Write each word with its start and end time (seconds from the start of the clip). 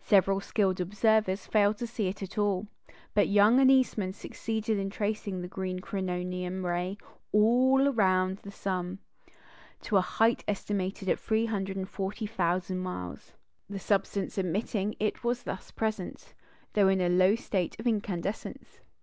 Several 0.00 0.40
skilled 0.40 0.80
observers 0.80 1.44
failed 1.46 1.76
to 1.76 1.86
see 1.86 2.08
it 2.08 2.22
at 2.22 2.38
all; 2.38 2.66
but 3.12 3.28
Young 3.28 3.60
and 3.60 3.70
Eastman 3.70 4.14
succeeded 4.14 4.78
in 4.78 4.88
tracing 4.88 5.42
the 5.42 5.48
green 5.48 5.80
"coronium" 5.80 6.64
ray 6.64 6.96
all 7.30 7.92
round 7.92 8.38
the 8.38 8.50
sun, 8.50 9.00
to 9.82 9.98
a 9.98 10.00
height 10.00 10.42
estimated 10.48 11.10
at 11.10 11.20
340,000 11.20 12.78
miles. 12.78 13.34
The 13.68 13.78
substance 13.78 14.38
emitting 14.38 14.96
it 14.98 15.22
was 15.22 15.42
thus 15.42 15.70
present, 15.70 16.32
though 16.72 16.88
in 16.88 17.02
a 17.02 17.10
low 17.10 17.34
state 17.34 17.78
of 17.78 17.86
incandescence. 17.86 18.80